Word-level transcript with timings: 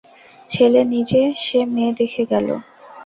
ছেলে 0.49 0.81
নিজে 0.93 1.21
সে 1.43 1.59
মেয়ে 1.73 1.93
দেখে 1.99 2.23
গেল। 2.31 2.47